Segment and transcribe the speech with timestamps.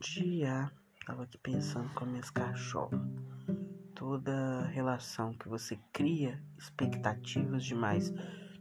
[0.00, 0.70] dia.
[1.04, 3.00] Tava aqui pensando com minhas cachorras.
[3.94, 8.12] Toda relação que você cria expectativas demais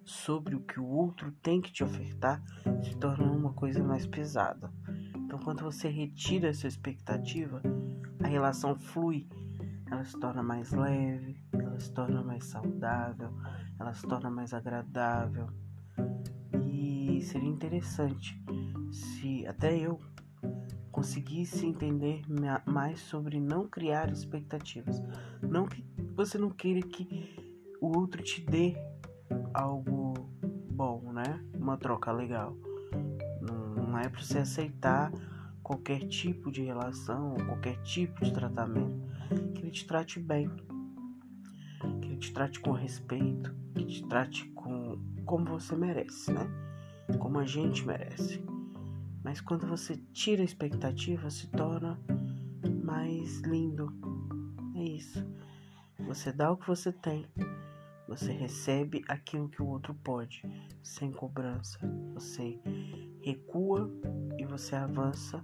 [0.03, 2.41] sobre o que o outro tem que te ofertar
[2.83, 4.71] se torna uma coisa mais pesada.
[5.15, 7.61] Então, quando você retira essa expectativa,
[8.23, 9.27] a relação flui,
[9.91, 13.33] ela se torna mais leve, ela se torna mais saudável,
[13.79, 15.49] ela se torna mais agradável.
[16.63, 18.39] E seria interessante
[18.91, 19.99] se até eu
[21.05, 22.23] conseguisse entender
[22.65, 25.03] mais sobre não criar expectativas.
[25.39, 27.35] Não que você não queira que
[27.79, 28.75] o outro te dê
[29.53, 30.15] algo
[30.71, 31.39] bom, né?
[31.53, 32.57] Uma troca legal.
[33.39, 35.11] Não é para você aceitar
[35.61, 38.99] qualquer tipo de relação, qualquer tipo de tratamento.
[39.53, 40.49] Que ele te trate bem,
[42.01, 46.47] que ele te trate com respeito, que te trate com como você merece, né?
[47.19, 48.54] Como a gente merece.
[49.25, 51.99] Mas quando você tira a expectativa, se torna
[52.83, 53.91] mais lindo.
[54.75, 55.25] É isso.
[55.97, 57.25] Você dá o que você tem.
[58.07, 60.43] Você recebe aquilo que o outro pode,
[60.83, 61.79] sem cobrança.
[62.13, 62.59] Você
[63.23, 63.89] recua
[64.37, 65.43] e você avança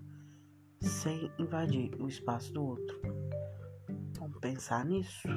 [0.79, 3.01] sem invadir o espaço do outro.
[4.19, 5.27] Vamos pensar nisso?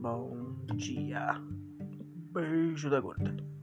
[0.00, 1.34] Bom dia.
[2.32, 3.57] Beijo da gorda.